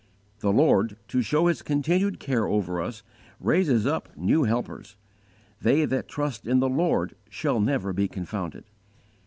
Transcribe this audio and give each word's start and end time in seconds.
"The 0.39 0.51
Lord, 0.51 0.97
to 1.09 1.21
show 1.21 1.45
His 1.45 1.61
continued 1.61 2.19
care 2.19 2.47
over 2.47 2.81
us, 2.81 3.03
raises 3.39 3.85
up 3.85 4.09
new 4.17 4.45
helpers. 4.45 4.95
They 5.61 5.85
that 5.85 6.07
trust 6.07 6.47
in 6.47 6.59
the 6.59 6.69
Lord 6.69 7.13
shall 7.29 7.59
never 7.59 7.93
be 7.93 8.07
confounded. 8.07 8.63